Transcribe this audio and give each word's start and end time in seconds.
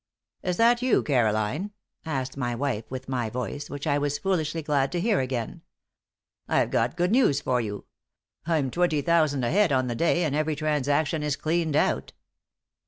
"Is 0.41 0.57
that 0.57 0.81
you, 0.81 1.03
Caroline?" 1.03 1.73
asked 2.07 2.35
my 2.35 2.55
wife, 2.55 2.89
with 2.89 3.07
my 3.07 3.29
voice, 3.29 3.69
which 3.69 3.85
I 3.85 3.99
was 3.99 4.17
foolishly 4.17 4.63
glad 4.63 4.91
to 4.93 4.99
hear 4.99 5.19
again. 5.19 5.61
"I've 6.47 6.71
got 6.71 6.97
good 6.97 7.11
news 7.11 7.39
for 7.39 7.61
you. 7.61 7.85
I'm 8.47 8.71
twenty 8.71 9.03
thousand 9.03 9.43
ahead 9.43 9.71
on 9.71 9.85
the 9.85 9.93
day 9.95 10.23
and 10.23 10.35
every 10.35 10.55
transaction 10.55 11.21
is 11.21 11.35
cleaned 11.35 11.75
out." 11.75 12.13